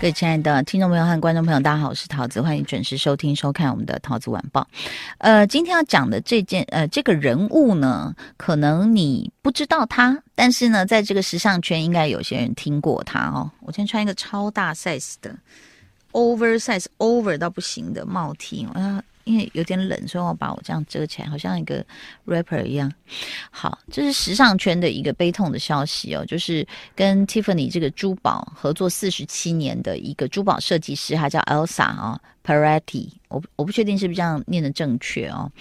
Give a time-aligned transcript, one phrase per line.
[0.00, 4.64] 各位亲爱的听众朋友和观众朋友，大家好，我是桃子，欢迎准时收听收看我们的桃子晚报。
[5.18, 13.50] 呃，今天要讲的这件呃这个人物呢，可能你不知道他，但是呢，在这个时尚圈应该有些人听过他哦。
[13.58, 15.34] 我今天穿一个超大 size 的
[16.12, 19.02] oversize over 到不行的帽 T 啊。
[19.28, 21.84] 因为有点冷，所以我把我这样遮起来，好像一个
[22.26, 22.90] rapper 一样。
[23.50, 35.52] 好，这是时尚圈的一个悲痛的消息哦，就是跟 Tiffany 这个珠宝合作四十七年的一个珠宝设计师，他叫 Elsa 啊，Peretti，我我不确定是不是这样念的正确哦。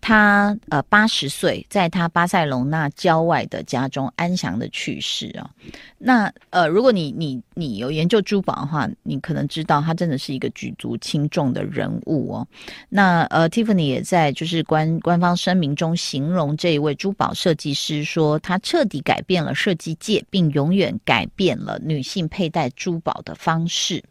[0.00, 5.50] 他呃八十岁，在他巴塞隆纳郊外的家中安详的去世啊。
[5.98, 12.46] 那呃，如果你你你有研究珠宝的话，你可能知道他真的是一个举足轻重的人物哦。
[12.88, 24.02] 那呃，Tiffany 也在就是官官方声明中形容这一位珠宝设计师说，他彻底改变了设计界，并永远改变了女性佩戴珠宝的方式。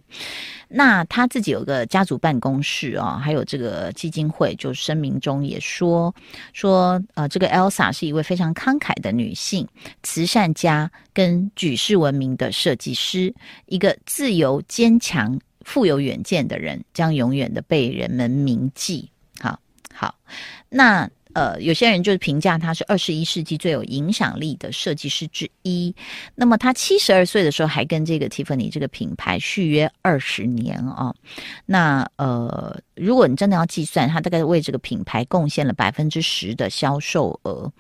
[0.70, 6.14] 那他自己有个家族办公室、哦，还有这个基金会，就声明中也说
[6.54, 9.68] 说，呃，这个 Elsa 是一位非常慷慨的女性、
[10.04, 13.34] 慈善家跟举世闻名的设计师，
[13.66, 19.10] 一个自由、坚强、富有远见的人，将永远的被人们铭记。
[19.40, 19.60] 好，
[19.94, 20.16] 好，
[20.70, 21.10] 那。
[21.34, 25.94] 呃，有些人就是评价他是二十一世纪最有影响力的设计师之一。
[26.34, 31.16] 那么他七十二岁的时候，还跟这个 Tiffany 这个品牌续约二十年、哦。
[31.68, 37.72] 那呃，如果你真的要计算，他大概为这个品牌贡献了百分之十的销售额。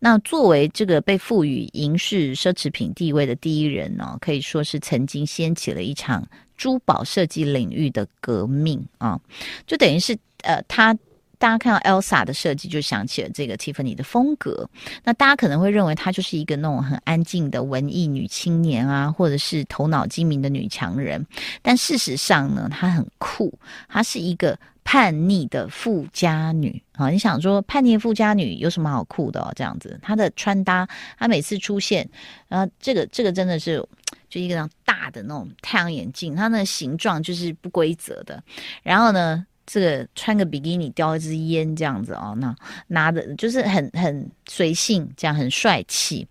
[0.00, 9.20] 那作为这个被赋予银饰奢侈品地位的第一人呢、可以说是曾经掀起了一场珠宝设计领域的革命啊、
[9.64, 10.96] 就等于是呃，他。
[11.38, 14.68] 大家看到 Elsa 的设计，就想起了这个 Tiffany 的风格。
[15.04, 21.26] 那大家可能会认为她就是一个那种很安静的文艺女青年啊，或者是头脑精明的女强人。
[21.62, 23.58] 但事实上呢，她很酷，
[23.88, 27.10] 她是一个叛逆的富家女啊。
[27.10, 29.52] 你想说叛逆的富家女有什么好酷的哦？
[29.54, 30.88] 这样子，她的穿搭，
[31.18, 32.08] 她每次出现，
[32.48, 33.86] 然后这个这个真的是
[34.28, 38.42] 就一个那种大的那种太阳眼镜，它那个形状就是不规则的。
[38.82, 42.54] 然后呢，这个穿个比基尼叼一支烟这样子哦，那
[42.86, 46.26] 拿着就是很很随性，这样很帅气。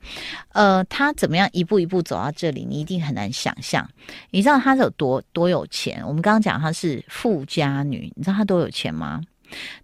[0.53, 3.87] 呃，他怎么样一步一步走到这里，你一定很难想象。
[4.31, 6.01] 你知道他有多多有钱？
[6.07, 9.21] 我们刚刚讲他是富家女，你知道他多有钱吗？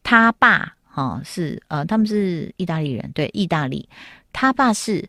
[0.01, 3.87] 他爸哈、哦、是呃，他们是意大利人，对，意大利。
[4.33, 5.07] 他爸是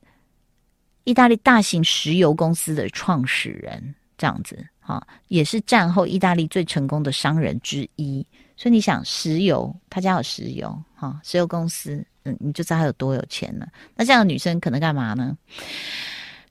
[1.04, 4.58] 意大利大型石油公司的创始人，这样子。
[4.80, 13.68] 啊，也是战后意大利最成功的商人之一，所以你想，石油，他家有石油，哈，石油公司，嗯，你就知道他有多有钱了。
[13.94, 15.38] 那这样的女生可能干嘛呢？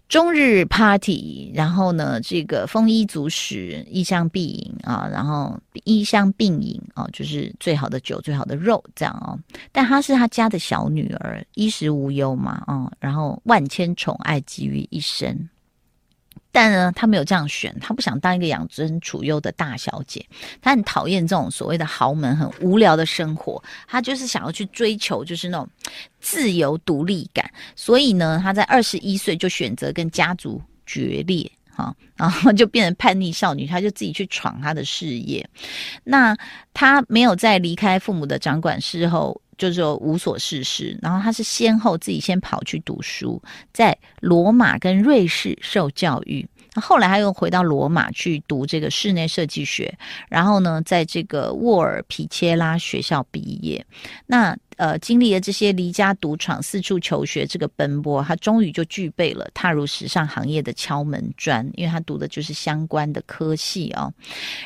[0.07, 9.37] 终日 party，然后呢，这个丰衣足食，衣香必饮啊，然后衣香并饮啊，就是最好的酒，最好的肉，这样哦。
[9.73, 15.49] 但她是他家的小女儿，衣食无忧嘛，啊，然后万千宠爱集于一身。
[16.51, 20.25] 但呢，他没有这样选，他不想当一个养尊处优的大小姐，
[20.61, 25.67] 他很讨厌这种所谓的豪门很无聊的生活，他就是想要去追求就是那种
[26.19, 35.47] 自由独立感，所以呢，他在二十一岁就选择跟家族决裂，哈，然后就变成叛逆少女，他就自己去闯他的事业。
[36.03, 36.35] 那
[36.73, 39.39] 他没有在离开父母的掌管之后。
[39.61, 43.39] 就是无所事事，然后他是先后自己先跑去读书，
[43.71, 49.95] 在罗马跟瑞士受教育，后来他又回到罗马去读这个室内设计学，
[50.29, 53.85] 然后呢，在这个沃尔皮切拉学校毕业。
[54.25, 64.11] 那呃，经历了这些离家独闯、四处求学这个奔波，他终于就具备了踏入时尚行业的敲门砖，因为他读的就是相关的科系哦。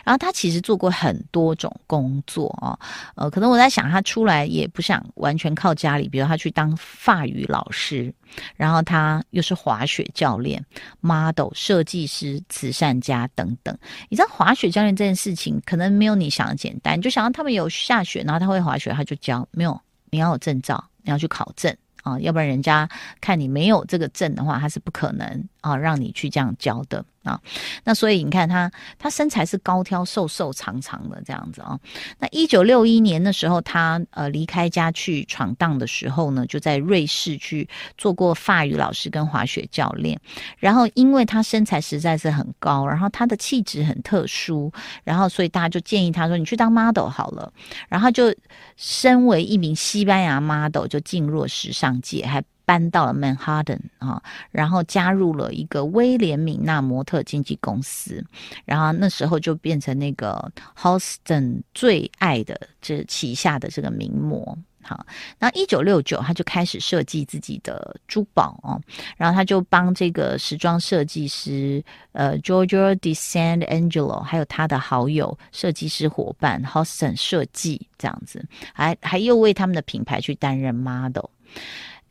[0.05, 2.79] 然后他其实做过很多种工作哦，
[3.15, 8.13] 呃，可能我在想，他出来也不想完全靠家里，比如他去当法语老师，
[8.55, 10.63] 然后他又是滑雪教练、
[11.01, 13.77] model、设计师、慈善家等等。
[14.07, 19.77] 你知道滑雪教练这件事情，可能没有你想的简单，就想到他们有下雪，然后他会滑雪，他就教，没有。
[20.15, 22.87] 你要有证照，你要去考证啊，要不然人家
[23.19, 27.41] 看你没有这个证的话，他是不可能啊，让你去这样教的啊。
[27.83, 31.79] 那所以你看他，他身材是高挑、瘦瘦长长的这样子啊。
[32.19, 37.67] 那一九六一年的时候，他呃离开家去闯荡的时候呢，就在瑞士去
[37.97, 40.19] 做过法语老师跟滑雪教练。
[40.59, 44.71] 然后因为他身材实在是很高，然后他的气质很特殊，
[45.03, 47.51] 然后所以大家就建议他说：“你去当 model 好了。”
[47.89, 48.31] 然后就
[48.75, 52.43] 身为一名西班牙 model 就进入时尚界，还。
[52.65, 54.21] 搬到了曼哈顿啊，
[54.51, 58.23] 然后加入了一个威廉米纳模特经纪公司，
[58.65, 64.57] 然后那时候就变成那个 Houston 最爱的这旗下的这个名模。
[64.87, 65.03] 好，
[65.39, 68.79] 那一九六九他就开始设计自己的珠宝哦，
[69.17, 81.25] 然后他就帮这个时装设计师呃 Giorgio di Sant'Angelo 还有他的好友设计师伙伴 Houston 设计这样子，还还又为他们的品牌去担任 model。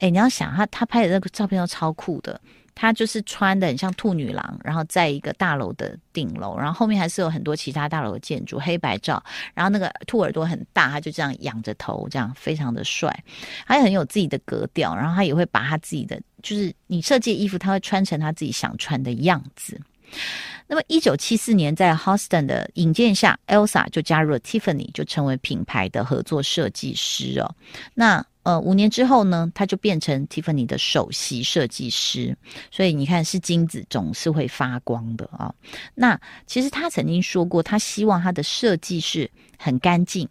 [0.04, 2.38] 哎，你要想他，他拍的那个照片都超酷的。
[2.74, 9.22] 他就是穿的很像兔女郎，然后在一个大楼的顶楼，然后后面还是有很多其他大楼的建筑，黑白照。
[9.54, 13.16] 然后那个兔耳朵很大，他就这样仰着头，这样非常的帅。
[13.64, 19.80] 他也很有自己的格调，然后他也会把他自己的，就是你设计的衣服，他会穿成他自己想穿的样子。
[20.66, 27.54] 那么，一九七四年，在 Houston 的引荐下，Elsa 就加入了 Tiffany，就成为品牌的合作设计师哦。
[27.94, 32.36] 那呃，五年之后呢，他就变成 Tiffany 的首席设计师。
[32.70, 35.54] 所以你看，是金子总是会发光的啊、哦。
[35.94, 40.28] 那其实他曾经说过，他希望他的设计是很干净、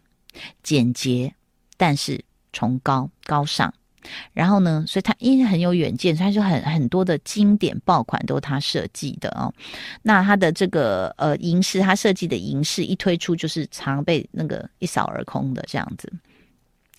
[0.61, 1.33] 简洁，
[1.75, 2.23] 但是
[2.53, 3.73] 崇高高尚。
[4.33, 9.51] 然后呢，所以他因为很有远见，所以他就很很多的经典爆款都是他设计的哦。
[10.01, 16.11] 那他的这个呃银饰，他设计的银饰一推出，就是常被那个一扫而空的这样子。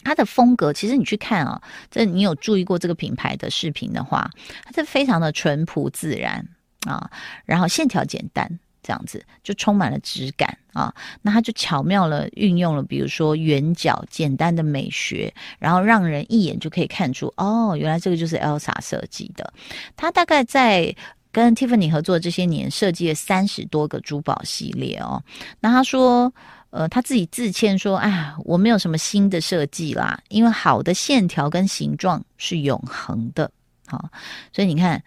[0.04, 1.60] 它的风格，其实你去看啊、
[1.90, 4.30] 这你有注意过这个品牌的视频的话，
[4.64, 6.46] 它是非常的淳朴自然
[6.86, 7.10] 啊，
[7.44, 8.60] 然后线条简单。
[8.86, 19.50] 这样子就充满了质感啊，那他就巧妙了运用了，比如说圆角简单的美学，然后让人一眼就可以看出哦，原来这个就是 Elsa 设计的。
[19.96, 20.94] 他大概在
[21.32, 25.22] 跟 Tiffany 合作这些年，设计了三十多个珠宝系列哦。
[25.60, 26.30] 那他说，
[26.74, 33.48] 呃，他自己自谦说，哎，我没有什么新的设计啦，因为好的线条跟形状是永恒的。
[33.86, 34.10] 好，
[34.52, 35.00] 所以你看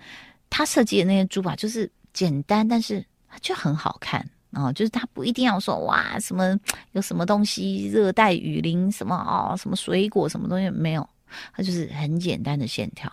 [0.50, 3.06] 他设计的那些珠宝就是简单，但是。
[3.40, 6.60] 就很好看哦，就是他不一定要说哇什么
[6.94, 11.08] 有什么东西热带雨林什么哦什么水果什么东西没有，
[11.54, 13.12] 它就是很简单的线条，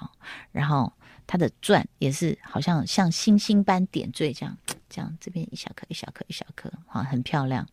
[0.51, 0.91] 然后
[1.27, 4.57] 它的钻也是好像像星星般点缀这样
[4.89, 7.67] 这样，这边一小颗一小颗一小颗啊，很漂亮。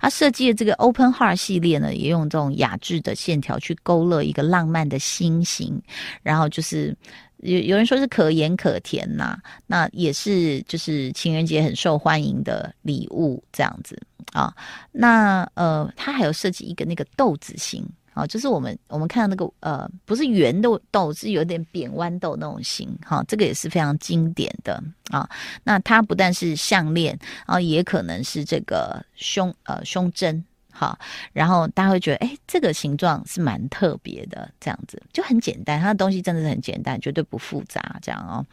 [0.00, 5.80] 它设计的这个 Open Heart 系列呢，也用这种雅致的线条去勾勒一个浪漫的心形，
[6.22, 6.96] 然后就是。
[7.42, 13.96] 有有人说是可盐可甜呐、那也是就是情人节很受欢迎的礼物这样子
[14.32, 14.52] 啊。
[14.90, 25.28] 那呃，它还有设计一个那个豆子形啊，就是我们我们看到那个呃，不是圆的豆，是有点扁豌豆那种型哈、这个也是非常经典的啊。
[25.62, 27.16] 那它不但是项链
[27.46, 30.44] 啊，也可能是这个胸呃胸针。
[30.78, 30.96] 好，
[31.32, 38.46] 然后大家会觉得，哎，这个形状是蛮特别的，这样子就很简单，它的东西真的是很简单，绝对不复杂，这样哦。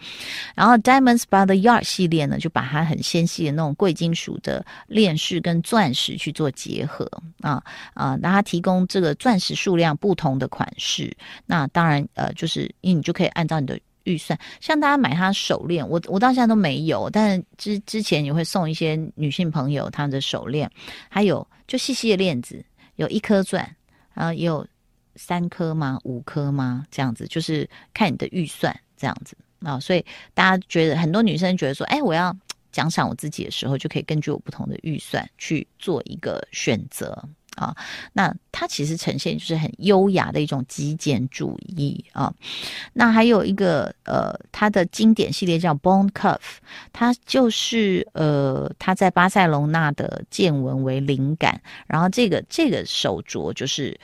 [0.56, 7.08] 然后 Diamonds by the Yard 系列呢，就把它很纤细的那种贵金属的链饰跟钻石去做结合
[7.42, 7.64] 啊
[7.94, 13.80] 啊，那它提供这个钻石数量不同的款式，那当然呃，就是因为你就可以按照你的。
[14.06, 20.72] 预算像大家买他手链，我我到现在都没有，但之之前也会送一些女性朋友他的手链，
[21.10, 22.64] 还有就细细的链子，
[22.96, 23.70] 有一颗钻，
[24.14, 24.66] 然后也有
[25.16, 26.00] 三颗吗？
[26.04, 26.86] 五颗吗？
[26.90, 32.36] 这样子就是看你的预算这样子啊，所以大家觉得很多女生觉得说，哎，我要
[32.72, 37.28] 奖赏我自己的时候，就可以根据我不同的预算去做一个选择。
[37.56, 37.76] 啊，
[38.14, 42.34] 那它其实呈现就是很优雅的一种极简主义啊。
[42.94, 46.40] 那还有一个呃，它的经典系列叫 Bone Cuff，
[46.94, 54.00] 它就是呃，它在巴塞隆纳的见闻为灵感，然后这个这个手镯就是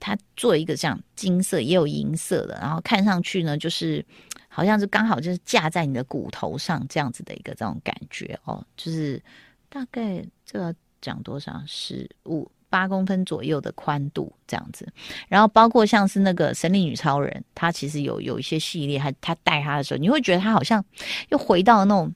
[0.00, 4.04] 它做一个这样金色也有银色的，然后看上去呢，就是
[4.48, 9.22] 好像是刚好就是架在你的骨头上这样子的一个这种感觉哦，就是
[9.68, 12.50] 大概这个讲多少十五。
[12.70, 14.86] 八公分左右的宽度这样子，
[15.28, 20.84] 然后包括像是那个神力女超人，她其实有有一些系列，她她戴她的时候，你会觉得她好像
[21.30, 22.12] 又回到那种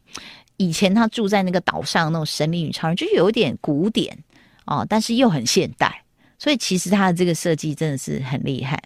[0.57, 4.17] 以前她住在那个岛上那种神力女超人，就是有点古典
[4.67, 6.05] 哦，但是又很现代，
[6.39, 8.83] 所以其实她的这个设计真的是很厉害。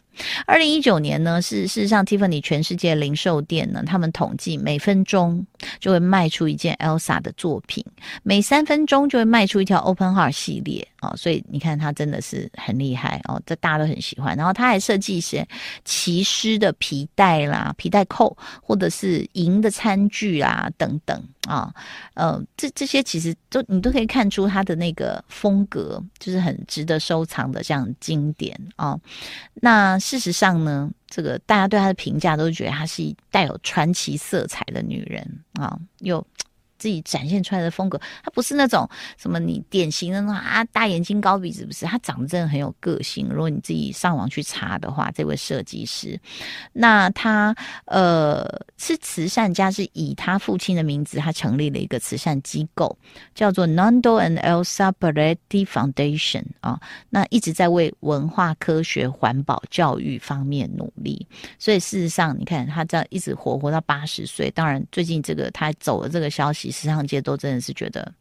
[0.46, 5.44] 二零一九年呢，是事实上，Tiffany 全世界零售店呢，他们统计每分钟
[5.80, 7.84] 就会卖出一件 Elsa 的作品，
[8.22, 14.36] 每三分钟就会卖出一条 Open Heart 系列哦，所以你看他真的是很厉害哦，这大家都很喜欢。
[14.36, 15.46] 然后他还设计一些
[15.84, 21.72] 骑师的皮带啦、皮带扣，或者是银的餐具啦等等啊，
[22.14, 28.98] 呃，这这些其实都你都可以看出他的那个风格，就是很值得收藏的这样经典啊。
[29.54, 36.24] 那事实上呢，这个大家对她的评价都觉得她是带有传奇色彩的女人啊，又。
[36.78, 43.28] 自己展现出来的风格，他不是那种什么你典型的那种啊大眼睛高鼻子，不是，他长得真的很有个性。
[43.30, 46.18] 如果你自己上网去查的话，这位设计师，
[46.72, 47.54] 那他
[47.86, 48.44] 呃
[48.76, 52.96] 是慈善家，是以他父亲的名字，他成立了一个慈善机构，
[53.34, 61.26] 叫做 Nando and Elsa Peretti Foundation 啊，那一直在为文化、科学、环保、教育方面努力。
[61.58, 66.65] 所以事实上，你看他这样一直活活到八十岁，当然最近这个他走了这个消息。
[66.70, 68.12] 时尚界都真的是觉得，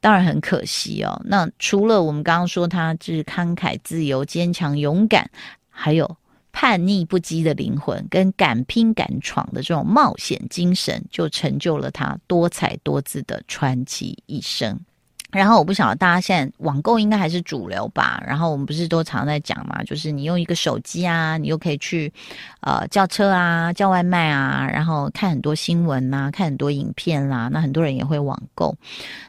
[0.00, 1.20] 当然很可惜哦。
[1.24, 5.30] 那除了我们刚刚说他是慷慨、自由、坚强、勇敢，
[5.68, 6.16] 还有
[6.52, 14.80] 叛逆不羁的灵魂，跟敢拼敢闯的这种冒险精神，就成就了他多彩多姿的传奇一生。
[15.36, 18.22] 然后我不晓得大家现在网购应该还是主流吧。
[18.26, 22.12] 然后我们不是都常在讲嘛，就是你用一个手机啊，你又可以去
[22.60, 27.50] 呃叫车啊、叫外卖啊，然后看很多新闻啊，看很多影片啦、啊。
[27.52, 28.74] 那很多人也会网购。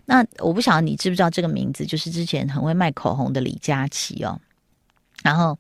[0.06, 4.40] 那我不晓得你知不知道这个名字，就是之前很会卖口红的李佳琦哦。
[5.24, 5.58] 然后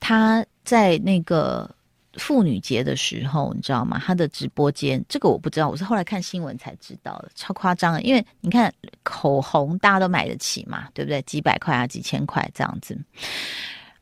[0.00, 1.70] 他在那个。
[2.14, 4.00] 妇女节的时候，你知道吗？
[4.04, 8.02] 他的直播间，这个我不知道，我是后来看新闻才知道的，超夸张的。
[8.02, 11.22] 因为你看口红，大家都买得起嘛，对不对？
[11.22, 12.98] 几百块啊，几千块这样子。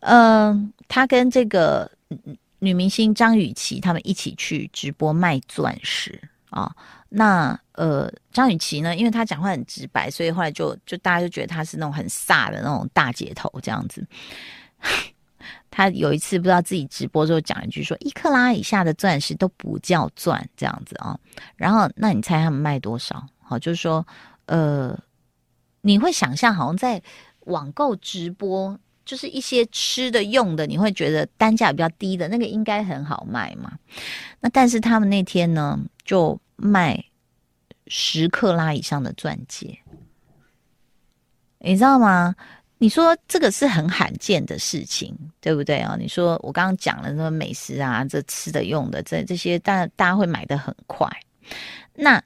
[0.00, 1.90] 嗯、呃，他跟这个
[2.58, 6.74] 女明星张雨绮他们一起去直播卖钻石啊。
[7.08, 14.06] 那呃，张雨绮呢，因为她讲话很直白，所以后来就就大家就觉得她是那种很飒的那种大姐头这样子。
[15.70, 21.18] 他有一次不知道自己直播之后讲一句说，一克拉以下的钻石都不叫钻这样子啊、
[21.56, 23.26] 然后那你猜他们卖多少？
[23.38, 24.06] 好，就是说，
[24.47, 24.99] 呃，
[25.80, 27.02] 你会想象好像在
[27.40, 33.73] 网购直播，就是一些吃的用的，你会觉得单价比较低的那个应该很好卖嘛？
[34.40, 37.04] 那但是他们那天呢，就卖
[37.88, 39.80] 十克拉以上的钻戒，
[41.59, 42.37] 你知道吗？
[42.82, 45.96] 你说这个是很罕见的事情，对不对啊？
[46.00, 51.06] 你说我刚刚讲了那个美食啊，这吃的用的这这些，大大家会买得很快。
[51.94, 52.22] 那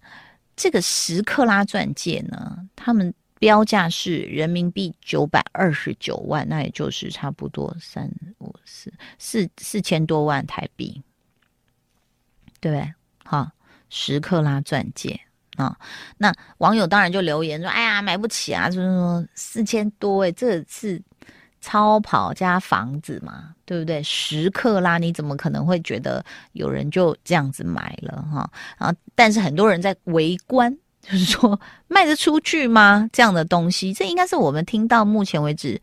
[0.54, 8.08] 这个十克拉钻戒呢，他们标价是人民币九百二十九万，那也就是差不多三
[8.38, 11.02] 五四四四千多万台币，
[12.60, 12.94] 对不对？
[13.24, 13.50] 好，
[13.90, 15.20] 十克拉钻戒。
[15.56, 15.76] 啊、
[16.18, 18.68] 那网友当然就留言说：“哎呀，买不起啊！
[18.68, 21.00] 就是说四千多，诶，这是
[21.60, 24.02] 超跑加房子嘛，对不对？
[24.02, 28.50] 十克拉，你怎么可能会觉得有人就这样子买了哈？
[28.78, 33.08] 然后，但是很多人在围观，就是说卖得出去吗？
[33.12, 35.80] 这样的东西，这应该是我们听到目前为止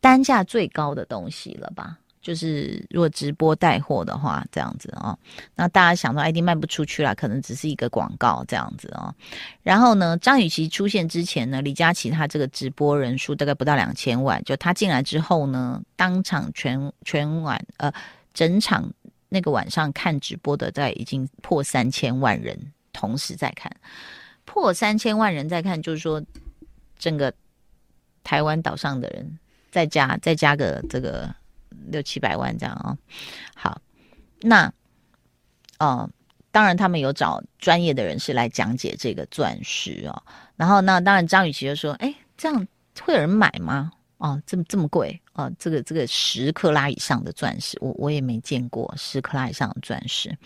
[0.00, 5.18] 单价最高的东西了吧？”就是如果直播带货的话，这样子哦，
[5.56, 9.12] 那大家想说 ID 卖不出去了，可能只是一个广告这样子哦。
[9.64, 17.92] 然后呢，张雨绮出现之前呢，李佳琦他这个直播人数大概不到两千万，就他进来之后呢，当场全全晚呃
[18.32, 18.88] 整场
[19.28, 22.56] 那个晚上看直播的在已经破三千万人
[22.92, 23.68] 同时在看，
[24.44, 26.22] 破三千万人在看，就是说
[26.96, 27.34] 整个
[28.22, 29.38] 台湾岛上的人
[29.72, 31.34] 再加再加个这个。
[31.90, 32.98] 六七百万这样啊、哦，
[33.54, 33.80] 好，
[34.40, 34.72] 那
[35.78, 36.08] 哦、
[36.52, 40.22] 当然他们有找专业的人士来讲解这个钻石哦，
[40.54, 42.68] 然后那当然张雨绮就说，哎，这样
[43.00, 43.90] 会有人买吗？
[44.18, 50.38] 哦，这么这么贵哦，这个这个十克拉以上的钻石，我我也没见过十克拉以上的钻石，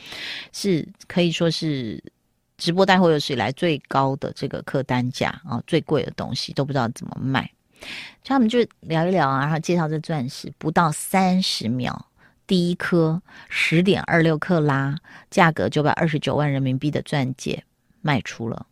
[0.52, 2.02] 是可以说是
[2.56, 7.50] 直播带货有史以来最高的这个客单价啊、哦，最贵的东西都不知道怎么卖。
[8.24, 12.06] 他们就聊一聊啊，然后介绍这钻石，不到三十秒，
[12.46, 14.98] 第一颗十点二六克拉，
[15.30, 17.64] 价格九百二十九万人民币的钻戒
[18.00, 18.66] 卖出了。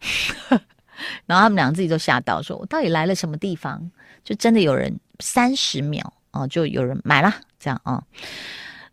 [1.26, 3.90] 然后他们两个自己都吓到，说我到底来了什么地方？
[4.22, 8.02] 就真的有人三十秒哦，就有人买了，这样啊。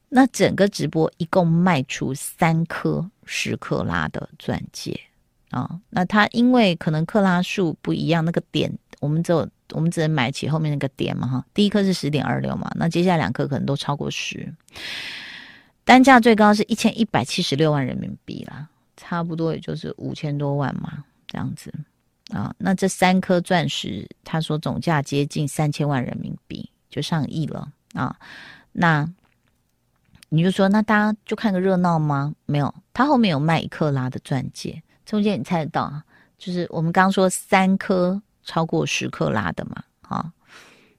[0.10, 5.00] 那整个直播一共卖出三颗十克拉的钻戒
[5.52, 5.80] 啊。
[5.92, 8.76] 那它因为可能克拉数不一样，那个点。
[9.00, 11.44] 我们只有我们只能买起后面那个点嘛哈。
[11.56, 14.54] 第一颗是十点二六嘛，那接下来两颗可能都超过十。
[15.84, 21.74] 单价最高是一千一百七十六万人民币啦，差不多也就是五千多万嘛，这样子
[22.30, 22.54] 啊。
[22.60, 28.16] 那这三颗钻石，他说总价接近三千万人民币，就上亿了啊。
[28.72, 29.10] 那
[30.30, 32.36] 你就说，那大家就看个热闹吗？
[32.46, 36.02] 没有，他后面有卖一克拉的钻戒，中间你猜得到啊？
[36.38, 40.32] 就是我们刚说三颗超过十克拉的嘛，啊，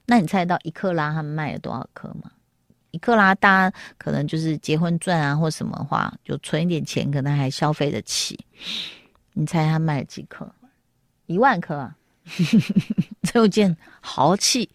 [0.05, 2.31] 那你猜得到一克拉他们卖了多少颗吗？
[2.91, 8.39] 一克拉大家可能就是结婚钻啊或什么话，就存一点钱，可能还消费得起。
[9.33, 10.47] 你猜他卖了几颗？
[11.25, 11.97] 一万颗啊！
[13.23, 14.69] 这件豪气，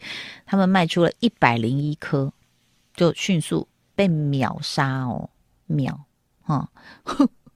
[0.46, 2.32] 他们卖出了一百零一颗，
[2.92, 5.30] 就迅速被秒杀哦，
[5.66, 6.04] 秒
[6.42, 6.68] 哈。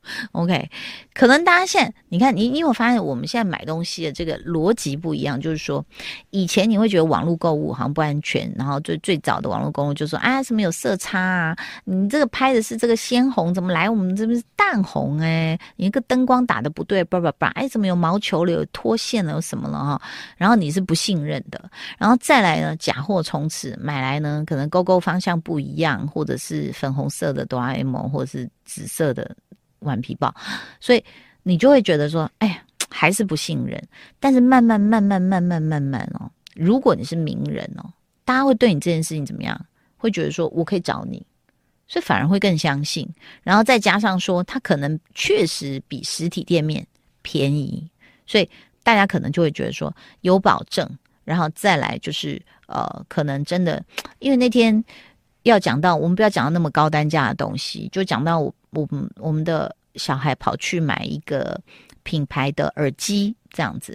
[0.33, 0.69] OK，
[1.15, 5.85] 可能大家现在你看，你你有发现我们现在买东西的这个逻辑不一样，就是说，
[6.31, 20.03] 以前你会觉得网络购物好像不安全，然后最最早的网络购物就说啊什么有色差啊，你这个拍的是这个鲜红，怎么来我们这边是淡红哎、欸，你一个灯光打的不对，叭叭叭，哎怎么有毛球了，有脱线了，有什么了哈，
[20.37, 29.37] 然后你是不信任的，然后再来呢，假货充斥，买来呢可能勾勾方向不一样，或者是粉红色的哆啦 A 梦，或者是紫色的。
[29.83, 30.35] 顽皮豹，
[30.81, 31.05] 所以
[31.43, 33.83] 你就会觉得说，哎呀，还是不信任。
[34.19, 37.93] 但是慢慢、慢慢、慢慢、慢慢哦，如果你是名人哦，
[38.25, 39.67] 大家会对你这件事情怎么样？
[39.97, 41.25] 会觉得说我可以找你，
[41.87, 43.09] 所以反而会更相信。
[43.43, 46.87] 然后再加上说，他可能确实比实体店面
[47.23, 47.89] 便宜，
[48.27, 48.49] 所以
[48.83, 50.89] 大家可能就会觉得说有保证。
[51.25, 53.81] 然后再来就是呃，可能真的，
[54.19, 54.85] 因为那天
[55.45, 58.53] 要讲到，我们不要讲到那么高单价的东西，就讲到我。
[58.73, 61.61] 我们我们的小孩跑去买一个
[62.03, 63.93] 品牌的耳机，这样子，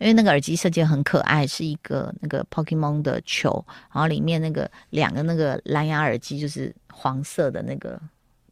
[0.00, 8.00] 因为那个耳机设计很可爱，是一个那个 Pokemon 的球，然后里面那个两个那个蓝牙耳机就是黄色的那个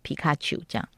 [0.03, 0.89] 皮卡丘，这样，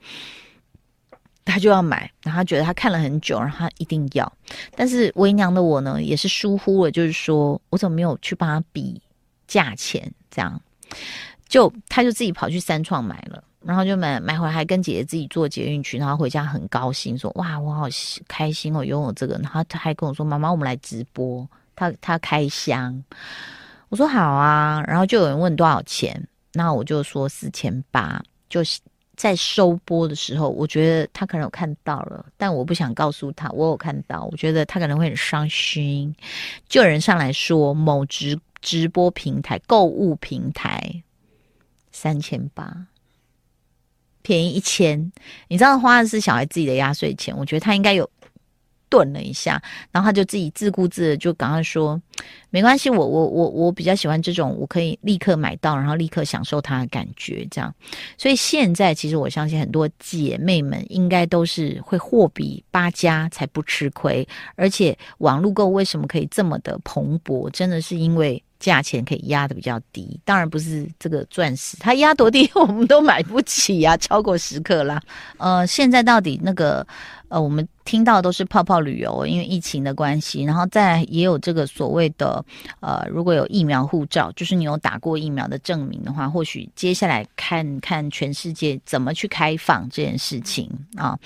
[1.44, 4.30] 他就要买，然后他觉得他看了很久，然后他一定要，
[4.76, 9.00] 但是为娘的我呢，也是疏忽了，就是说我怎么没有去帮他比
[9.46, 10.60] 价钱，这样，
[11.48, 13.42] 就他就自己跑去三创买了。
[13.68, 17.86] 然后就买买回来，还跟姐姐自己坐捷运去，然后回家很高兴，说：“哇，我好
[18.26, 23.04] 开心哦，拥有这个。”然后他还跟我说：“妈妈，我们来直播。”他他开箱，
[23.90, 24.82] 我说好啊。
[24.86, 26.18] 然后就有人问多少钱，
[26.54, 28.18] 那我就说四千八。
[28.48, 28.80] 就是
[29.16, 36.16] 在收播的时候，我觉得他可能有看到了，但我不想告诉他我有看到，我觉得他可能会很伤心。
[36.70, 41.02] 就有人上来说某直直播平台、购物平台
[41.92, 42.74] 三千八。
[44.22, 45.12] 便宜一千，
[45.48, 48.08] 你知道花的是小孩自己的压岁钱，我觉得他应该有
[48.90, 52.00] 顿了一下，然后他就自己自顾自的就赶快说，
[52.50, 57.74] 没关系，我我我我比较喜欢这种，我可以立刻买到，然后立刻享受它的感觉，这样。
[58.16, 64.26] 所以现在其实我相信很多姐妹们应该都是会货比八家才不吃亏，
[64.56, 68.42] 而且网络购为什么可以这么的蓬勃，真的是因为。
[68.58, 75.00] 价钱可以压得比较低，当然不是这个钻石，它压多低我们都买不起呀、啊，超过十克啦。
[75.38, 76.86] 呃，现在到底那个
[77.28, 82.44] 呃，我们听到都是泡泡旅游，因为疫情的关系，然后再也有这个所谓的
[82.80, 91.16] 呃，如果有疫苗护照，就是你有打过疫苗的证明的话，或许接下来看看全世界怎么去开放这件事情啊。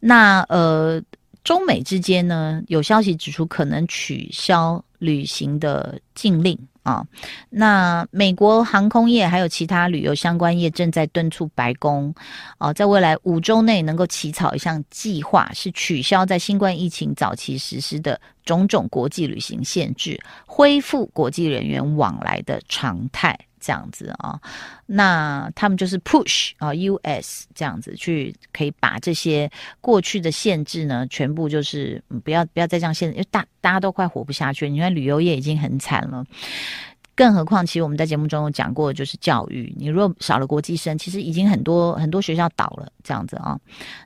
[0.00, 1.00] 那呃，
[1.44, 6.58] 中美之间呢，有消息指出可能取消旅行的禁令。
[6.84, 7.06] 啊、
[7.48, 12.12] 那美国航空业还有其他旅游相关业正在敦促白宫，
[12.58, 23.38] 哦，在未来五周内能够起草一项计划，是取消在新冠疫情早期实施的种种国际旅行限制，恢复国际人员往来的常态。
[23.62, 24.38] 这样子啊、
[24.86, 29.48] 那他们就是 push 啊，US 这样子去可以把这些
[29.80, 34.68] 过去的限制呢，全部就是不要不要再这样限制，因为大大家都快活不下去。
[34.68, 36.26] 你看旅游业已经很惨了。
[37.22, 39.72] 更何况，其实我们在节目中有讲过，就是教育。
[39.78, 43.56] 你如果少了国际生，其实已经很多很多学校倒了，这样子啊。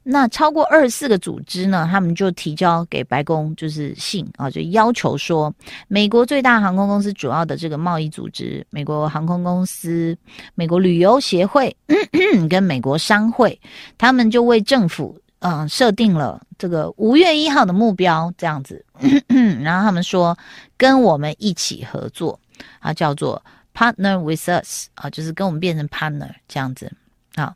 [0.03, 5.51] 那超过二十四个组织呢，他们就提交给白宫，就是信啊，就要求说，
[5.89, 10.15] 美国最大航空公司主要的这个贸易组织——美国航空公司、
[10.55, 11.75] 美国旅游协会
[12.51, 13.59] 跟美国商会，
[13.97, 18.85] 他们就为政府嗯设定了这个五月一号的目标，这样子。
[19.63, 20.37] 然后他们说，
[20.77, 22.39] 跟我们一起合作。
[22.79, 23.43] 啊叫做
[23.75, 26.93] partner with us 啊，就是跟我们变成 partner 这样子
[27.35, 27.55] 啊。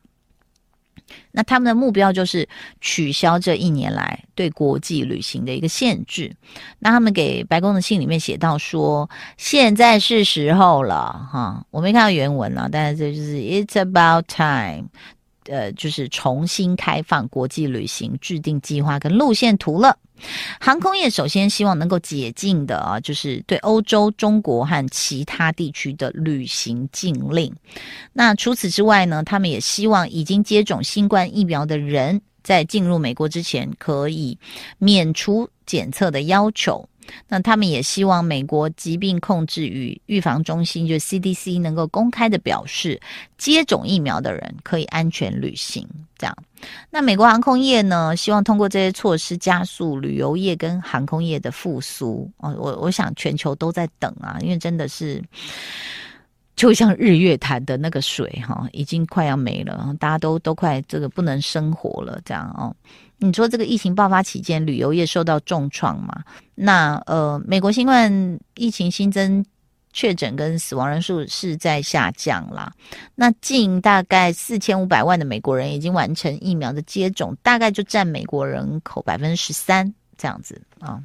[1.33, 2.49] 那他们的目标就是
[2.81, 6.33] 取消这一年来对国际旅行的一个限制。
[6.79, 14.89] 那他们给白宫的信里面写到说，现在是时候了，哈，我没看到原文了，但是这就是 It's about time，
[15.47, 19.99] 呃，就是重新开放国际旅行，制定计划跟路线图了。
[20.61, 27.55] 航空业首先希望能够解禁的啊，就是对欧洲、中国和其他地区的旅行禁令。
[28.13, 34.39] 那除此之外呢，他们也希望已经接种新冠疫苗的人在进入美国之前可以
[34.79, 36.89] 免除检测的要求。
[37.29, 43.01] 那他们也希望美国疾病控制与预防中心，就是 CDC，能够公开的表示，
[43.37, 45.87] 接种疫苗的人可以安全旅行。
[46.17, 46.37] 这样，
[46.91, 52.31] 那美国航空业呢，希望通过这些措施加速旅游业跟航空业的复苏。
[52.37, 55.23] 哦，我我想全球都在等啊，因为真的是，
[56.55, 62.21] 就像日月潭的那个水哈，已经快要没了，大家都都快这个不能生活了。
[62.25, 62.75] 这样哦。
[63.23, 66.25] 你说这个疫情爆发期间，旅游业受到重创嘛？
[66.55, 69.45] 那呃，美国新冠疫情新增
[69.93, 72.73] 确诊跟死亡人数是在下降啦。
[73.15, 81.03] 那近大概四千五百万的美国人已经完成疫苗的接种，大概就占美国人口百分之十三这样子啊。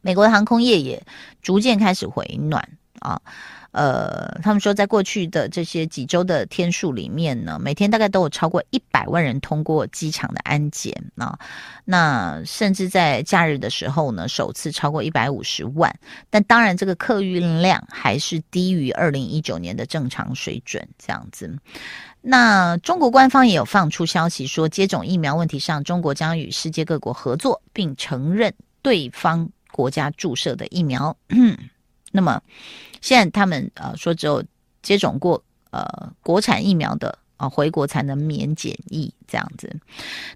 [0.00, 1.02] 美国的航空业也
[1.40, 2.68] 逐渐开始回暖
[3.00, 3.20] 啊。
[3.72, 11.38] 呃，他们说，在过去的这些几周的天数里面呢，每天大概都有超过一百万人通过机场的安检啊。
[11.84, 15.94] 那甚至在假日的时候呢，首次超过一百五十万。
[16.30, 20.82] 但当然，这个客运量还是低于二零一九年的正常水准。
[20.96, 21.54] 这样子，
[22.22, 31.14] 那中国官方也有放出消息说，接种疫苗问题上，中国将与世界各国合作，并承认对方国家注射的疫苗。
[32.16, 32.40] 那么。
[33.02, 34.42] 现在他们呃说，只有
[34.82, 35.86] 接种过呃
[36.24, 39.70] 国产疫苗的啊、回国才能免检疫这样子。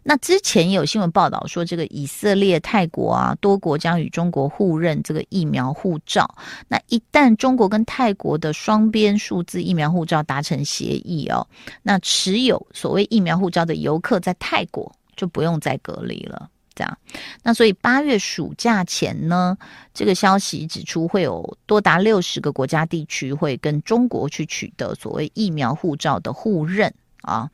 [0.04, 6.32] 那之前也有新闻报道说，这个以色列、泰国啊多国将与中国互认这个疫苗护照。
[6.68, 11.44] 那一旦中国跟泰国的双边数字疫苗护照达成协议哦，
[11.82, 16.48] 那持有所谓疫苗护照的游客在泰国就不用再隔离了。
[16.80, 16.98] 这样，
[17.42, 19.54] 那所以八月暑假前呢，
[19.92, 26.90] 这个消息指出会有多达六十个国家地区会跟中国去取得所谓疫苗护照的互认
[27.20, 27.50] 啊。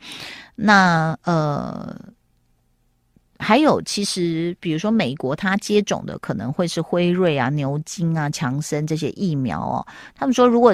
[0.54, 1.98] 那呃，
[3.40, 9.84] 还有其实比如说美国，它接种的可能会是辉瑞啊、牛津啊、强生这些疫苗哦。
[10.14, 10.72] 他们说，如果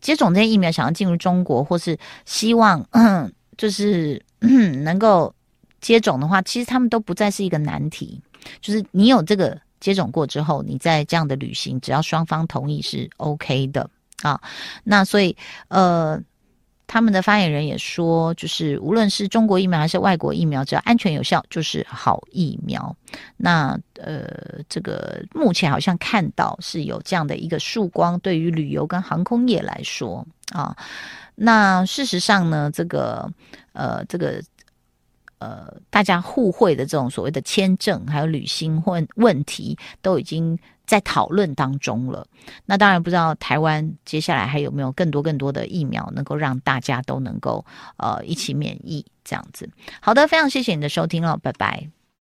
[0.00, 2.84] 接种这些疫苗想要进入中国，或是希望，
[3.56, 4.20] 就是
[4.82, 5.32] 能够。
[5.82, 8.18] 接种的话，其实他们都不再是一个难题。
[8.60, 13.88] 就是你有这个接种过之后，你在这样的旅行，只要双方同意是 OK 的
[14.22, 14.40] 啊。
[14.82, 15.36] 那所以，
[15.68, 16.20] 呃，
[16.88, 22.96] 他们的发言人也说，就是无论是中国疫苗还是外国疫苗，只要安全有效，就是好疫苗。
[23.36, 30.76] 那呃，这个目前好像看到是有这样的一个曙光，对于旅游跟航空业来说啊。
[31.34, 33.30] 那事实上呢，这个
[33.72, 34.42] 呃，这个。
[35.42, 42.24] 呃，大家互惠的这种所谓的签证，还有旅行问问题，都已经在讨论当中了。
[42.64, 47.64] 那当然不知道台湾接下来还有没有更多更多的疫苗，能够让大家都能够
[47.96, 49.68] 呃一起免疫这样子。
[50.00, 52.01] 好的，非常谢谢你的收听哦，拜拜。